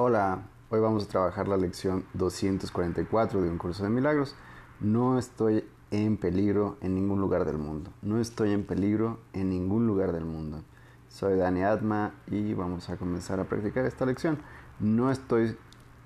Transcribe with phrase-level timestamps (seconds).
[0.00, 4.36] Hola, hoy vamos a trabajar la lección 244 de un curso de milagros.
[4.78, 7.90] No estoy en peligro en ningún lugar del mundo.
[8.00, 10.62] No estoy en peligro en ningún lugar del mundo.
[11.08, 14.38] Soy Dani Atma y vamos a comenzar a practicar esta lección.
[14.78, 15.56] No estoy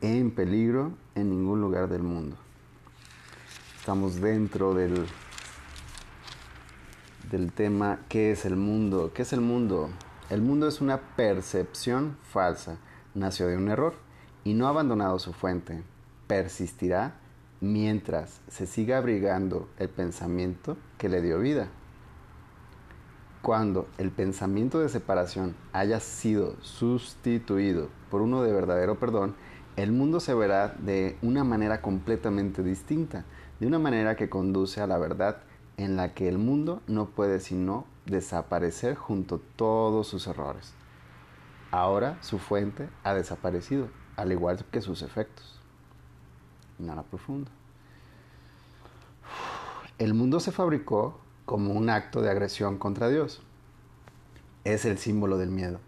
[0.01, 2.37] en peligro en ningún lugar del mundo.
[3.79, 5.05] Estamos dentro del,
[7.31, 9.11] del tema ¿qué es el mundo?
[9.13, 9.91] ¿Qué es el mundo?
[10.31, 12.79] El mundo es una percepción falsa
[13.15, 13.95] nació de un error
[14.45, 15.83] y no ha abandonado su fuente.
[16.27, 17.15] Persistirá
[17.61, 21.69] mientras se siga abrigando el pensamiento que le dio vida.
[23.41, 29.35] Cuando el pensamiento de separación haya sido sustituido por uno de verdadero perdón,
[29.77, 33.25] el mundo se verá de una manera completamente distinta,
[33.59, 35.39] de una manera que conduce a la verdad
[35.77, 40.75] en la que el mundo no puede sino desaparecer junto a todos sus errores.
[41.73, 45.59] Ahora su fuente ha desaparecido, al igual que sus efectos.
[46.79, 47.51] Nada profundo.
[49.99, 53.41] El mundo se fabricó como un acto de agresión contra Dios.
[54.65, 55.81] Es el símbolo del miedo.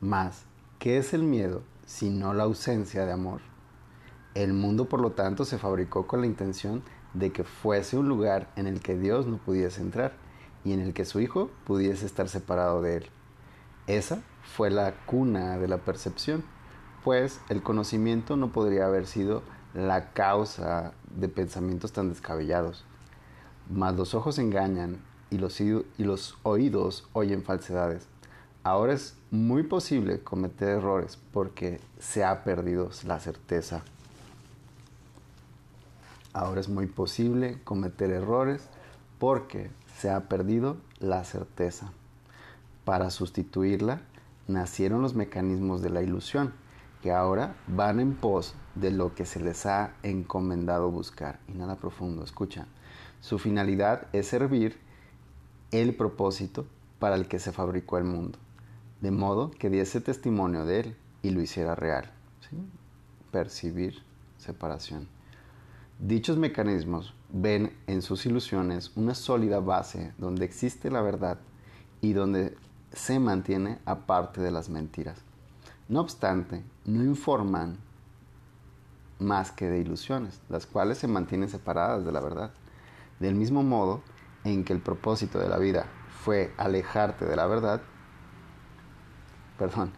[0.00, 0.44] Mas,
[0.78, 3.40] ¿qué es el miedo sino la ausencia de amor?
[4.34, 8.52] El mundo, por lo tanto, se fabricó con la intención de que fuese un lugar
[8.54, 10.12] en el que Dios no pudiese entrar
[10.64, 13.10] y en el que su Hijo pudiese estar separado de él.
[13.88, 16.44] Esa fue la cuna de la percepción,
[17.04, 22.84] pues el conocimiento no podría haber sido la causa de pensamientos tan descabellados.
[23.70, 24.98] Mas los ojos engañan
[25.30, 28.06] y los, y los oídos oyen falsedades.
[28.62, 33.82] Ahora es muy posible cometer errores porque se ha perdido la certeza.
[36.34, 38.68] Ahora es muy posible cometer errores
[39.18, 41.90] porque se ha perdido la certeza.
[42.88, 44.00] Para sustituirla,
[44.46, 46.54] nacieron los mecanismos de la ilusión,
[47.02, 51.38] que ahora van en pos de lo que se les ha encomendado buscar.
[51.48, 52.66] Y nada profundo, escucha.
[53.20, 54.78] Su finalidad es servir
[55.70, 56.64] el propósito
[56.98, 58.38] para el que se fabricó el mundo,
[59.02, 62.10] de modo que diese testimonio de él y lo hiciera real.
[63.30, 64.02] Percibir
[64.38, 65.08] separación.
[65.98, 71.38] Dichos mecanismos ven en sus ilusiones una sólida base donde existe la verdad
[72.00, 72.56] y donde
[72.92, 75.18] se mantiene aparte de las mentiras.
[75.88, 77.78] No obstante, no informan
[79.18, 82.50] más que de ilusiones, las cuales se mantienen separadas de la verdad.
[83.20, 84.02] Del mismo modo
[84.44, 85.86] en que el propósito de la vida
[86.22, 87.80] fue alejarte de la verdad,
[89.58, 89.92] perdón,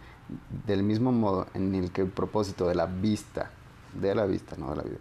[0.66, 3.50] del mismo modo en el que el propósito de la vista,
[3.94, 4.98] de la vista, no de la vida,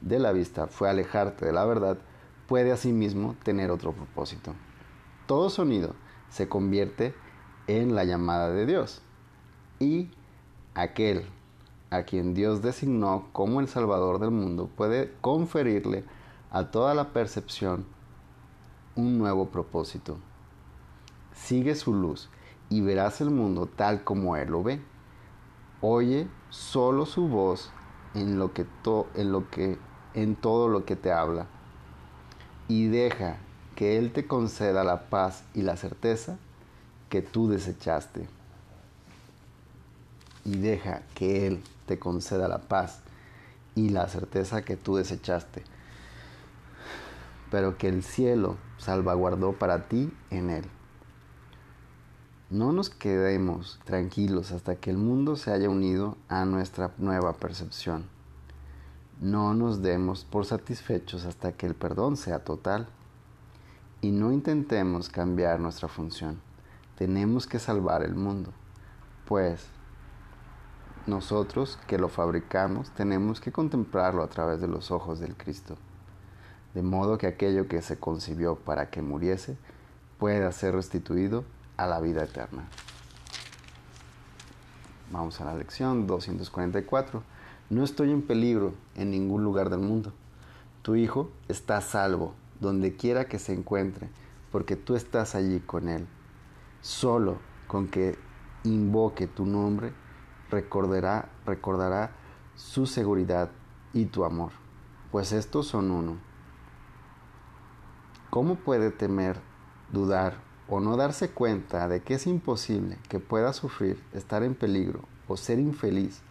[0.00, 1.98] de la vista fue alejarte de la verdad,
[2.46, 4.54] puede asimismo tener otro propósito.
[5.26, 5.94] Todo sonido
[6.30, 7.14] se convierte
[7.66, 9.02] en la llamada de Dios.
[9.78, 10.10] Y
[10.74, 11.26] aquel
[11.90, 16.04] a quien Dios designó como el Salvador del mundo puede conferirle
[16.50, 17.84] a toda la percepción
[18.94, 20.18] un nuevo propósito.
[21.32, 22.30] Sigue su luz
[22.68, 24.80] y verás el mundo tal como Él lo ve.
[25.80, 27.72] Oye solo su voz
[28.14, 28.66] en lo que,
[29.14, 29.78] en, lo que
[30.14, 31.46] en todo lo que te habla
[32.68, 33.38] y deja
[33.80, 36.36] que Él te conceda la paz y la certeza
[37.08, 38.28] que tú desechaste.
[40.44, 43.00] Y deja que Él te conceda la paz
[43.74, 45.64] y la certeza que tú desechaste,
[47.50, 50.66] pero que el cielo salvaguardó para ti en Él.
[52.50, 58.04] No nos quedemos tranquilos hasta que el mundo se haya unido a nuestra nueva percepción.
[59.22, 62.86] No nos demos por satisfechos hasta que el perdón sea total
[64.02, 66.40] y no intentemos cambiar nuestra función.
[66.96, 68.52] Tenemos que salvar el mundo,
[69.26, 69.66] pues
[71.06, 75.76] nosotros que lo fabricamos tenemos que contemplarlo a través de los ojos del Cristo,
[76.74, 79.56] de modo que aquello que se concibió para que muriese
[80.18, 81.44] pueda ser restituido
[81.76, 82.64] a la vida eterna.
[85.10, 87.22] Vamos a la lección 244.
[87.70, 90.12] No estoy en peligro en ningún lugar del mundo.
[90.82, 94.08] Tu hijo está salvo donde quiera que se encuentre,
[94.52, 96.06] porque tú estás allí con él.
[96.82, 98.18] Solo con que
[98.64, 99.92] invoque tu nombre,
[100.50, 102.12] recordará, recordará
[102.54, 103.50] su seguridad
[103.92, 104.52] y tu amor,
[105.10, 106.18] pues estos son uno.
[108.28, 109.40] ¿Cómo puede temer,
[109.90, 110.34] dudar
[110.68, 115.36] o no darse cuenta de que es imposible que pueda sufrir, estar en peligro o
[115.36, 116.22] ser infeliz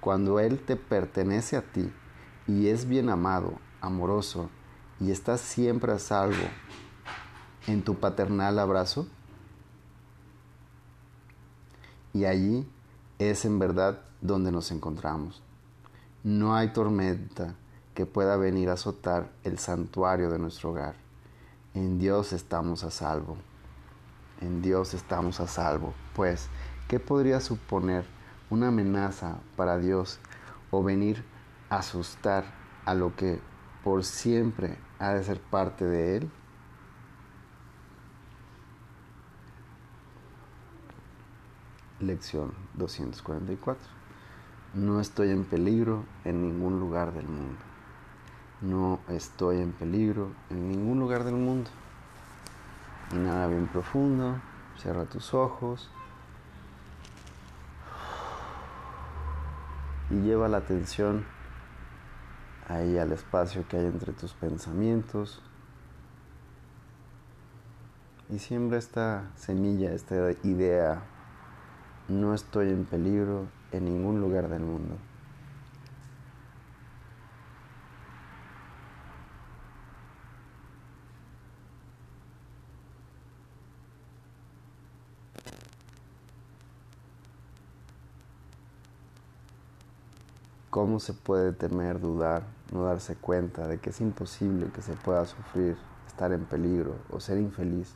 [0.00, 1.92] cuando Él te pertenece a ti
[2.46, 4.50] y es bien amado, amoroso
[5.00, 6.46] y estás siempre a salvo
[7.66, 9.06] en tu paternal abrazo?
[12.12, 12.68] Y allí
[13.18, 15.42] es en verdad donde nos encontramos.
[16.24, 17.54] No hay tormenta
[17.94, 20.94] que pueda venir a azotar el santuario de nuestro hogar.
[21.74, 23.36] En Dios estamos a salvo.
[24.40, 25.94] En Dios estamos a salvo.
[26.14, 26.48] Pues,
[26.88, 28.04] ¿qué podría suponer
[28.50, 30.18] una amenaza para Dios
[30.70, 31.24] o venir
[31.70, 32.44] a asustar
[32.84, 33.40] a lo que
[33.82, 36.30] por siempre ha de ser parte de Él?
[42.00, 43.82] Lección 244.
[44.74, 47.60] No estoy en peligro en ningún lugar del mundo.
[48.60, 51.70] No estoy en peligro en ningún lugar del mundo.
[53.12, 54.40] Inhala bien profundo,
[54.78, 55.90] cierra tus ojos
[60.10, 61.24] y lleva la atención
[62.68, 65.42] ahí al espacio que hay entre tus pensamientos
[68.30, 71.02] y siembra esta semilla, esta idea
[72.08, 74.96] no estoy en peligro en ningún lugar del mundo.
[90.72, 95.26] ¿Cómo se puede temer, dudar, no darse cuenta de que es imposible que se pueda
[95.26, 95.76] sufrir,
[96.06, 97.94] estar en peligro o ser infeliz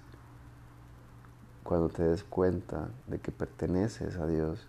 [1.64, 4.66] cuando te des cuenta de que perteneces a Dios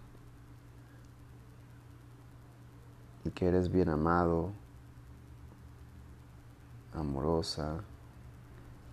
[3.26, 4.54] y que eres bien amado,
[6.94, 7.82] amorosa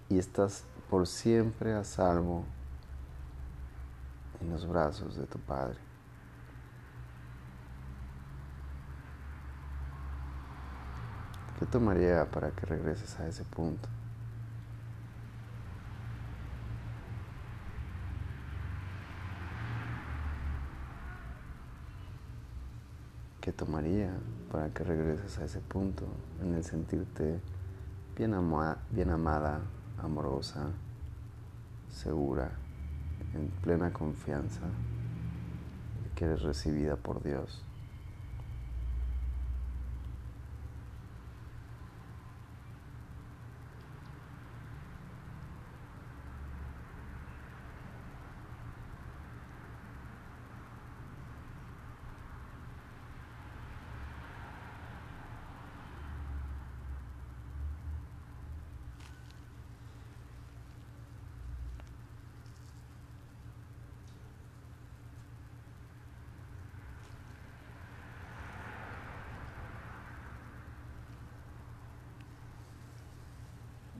[0.08, 2.42] y estás por siempre a salvo
[4.40, 5.93] en los brazos de tu Padre.
[11.64, 13.88] ¿Qué tomaría para que regreses a ese punto?
[23.40, 24.10] ¿Qué tomaría
[24.52, 26.04] para que regreses a ese punto
[26.42, 27.40] en el sentirte
[28.14, 28.34] bien,
[28.90, 29.62] bien amada,
[30.02, 30.66] amorosa,
[31.88, 32.52] segura,
[33.32, 37.64] en plena confianza de que eres recibida por Dios?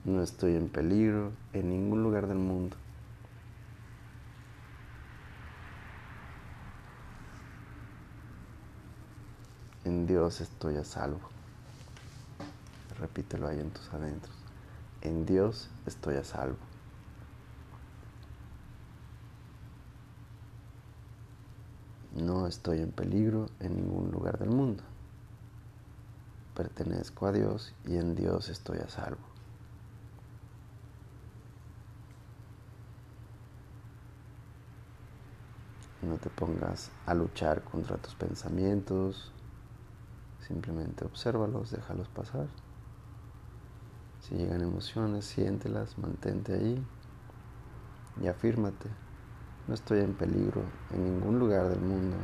[0.05, 2.77] No estoy en peligro en ningún lugar del mundo.
[9.83, 11.21] En Dios estoy a salvo.
[12.99, 14.35] Repítelo ahí en tus adentros.
[15.01, 16.57] En Dios estoy a salvo.
[22.13, 24.83] No estoy en peligro en ningún lugar del mundo.
[26.53, 29.34] Pertenezco a Dios y en Dios estoy a salvo.
[36.05, 39.31] No te pongas a luchar contra tus pensamientos.
[40.39, 42.47] Simplemente obsérvalos, déjalos pasar.
[44.19, 46.85] Si llegan emociones, siéntelas, mantente ahí
[48.21, 48.89] y afírmate.
[49.67, 52.17] No estoy en peligro en ningún lugar del mundo.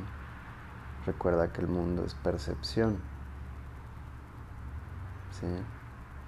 [1.08, 2.98] Recuerda que el mundo es percepción.
[5.32, 5.48] ¿Sí?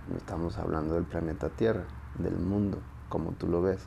[0.09, 1.85] No estamos hablando del planeta Tierra,
[2.17, 3.85] del mundo, como tú lo ves,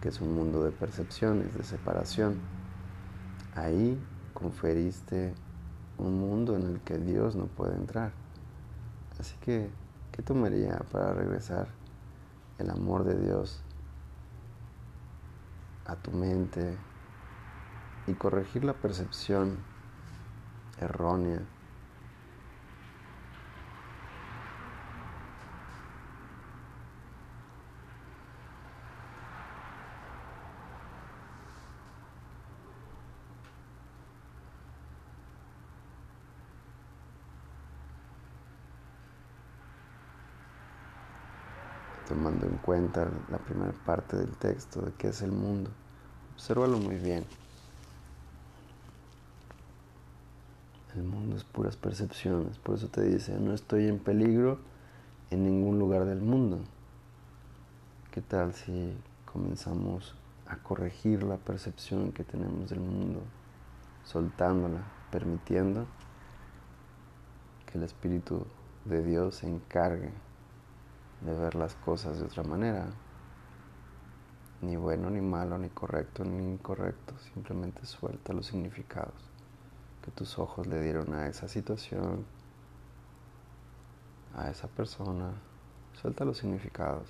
[0.00, 2.65] que es un mundo de percepciones, de separación.
[3.56, 3.98] Ahí
[4.34, 5.34] conferiste
[5.96, 8.12] un mundo en el que Dios no puede entrar.
[9.18, 9.70] Así que,
[10.12, 11.68] ¿qué tomaría para regresar
[12.58, 13.62] el amor de Dios
[15.86, 16.76] a tu mente
[18.06, 19.56] y corregir la percepción
[20.78, 21.40] errónea
[42.06, 45.70] tomando en cuenta la primera parte del texto de qué es el mundo.
[46.34, 47.24] Obsérvalo muy bien.
[50.94, 54.58] El mundo es puras percepciones, por eso te dice, no estoy en peligro
[55.30, 56.60] en ningún lugar del mundo.
[58.12, 58.96] ¿Qué tal si
[59.30, 60.14] comenzamos
[60.46, 63.20] a corregir la percepción que tenemos del mundo
[64.04, 65.86] soltándola, permitiendo
[67.66, 68.46] que el Espíritu
[68.86, 70.12] de Dios se encargue
[71.20, 72.86] de ver las cosas de otra manera.
[74.62, 77.14] Ni bueno, ni malo, ni correcto, ni incorrecto.
[77.34, 79.14] Simplemente suelta los significados
[80.06, 82.24] que tus ojos le dieron a esa situación,
[84.36, 85.32] a esa persona.
[86.00, 87.08] Suelta los significados.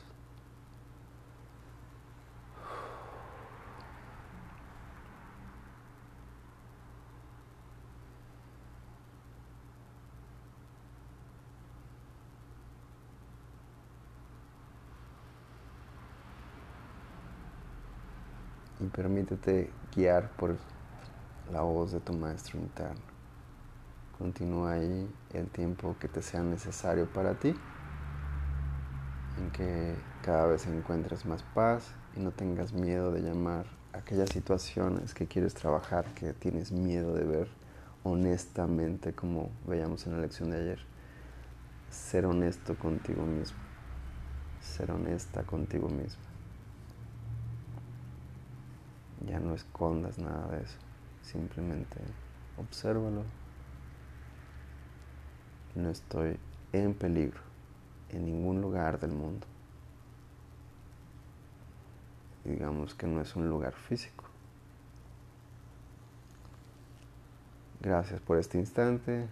[18.80, 20.56] Y permítete guiar por
[21.52, 23.00] la voz de tu maestro interno.
[24.18, 27.54] Continúa ahí el tiempo que te sea necesario para ti,
[29.38, 35.14] en que cada vez encuentres más paz y no tengas miedo de llamar aquellas situaciones
[35.14, 37.48] que quieres trabajar, que tienes miedo de ver
[38.04, 40.78] honestamente, como veíamos en la lección de ayer.
[41.90, 43.58] Ser honesto contigo mismo,
[44.60, 46.35] ser honesta contigo mismo.
[49.24, 50.76] Ya no escondas nada de eso.
[51.22, 51.96] Simplemente
[52.58, 53.22] obsérvalo.
[55.74, 56.38] No estoy
[56.72, 57.40] en peligro
[58.10, 59.46] en ningún lugar del mundo.
[62.44, 64.24] Digamos que no es un lugar físico.
[67.80, 69.28] Gracias por este instante.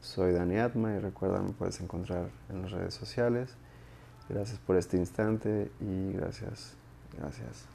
[0.00, 3.56] Soy Dani Atma y recuerda me puedes encontrar en las redes sociales.
[4.28, 6.74] Gracias por este instante y gracias,
[7.16, 7.73] gracias.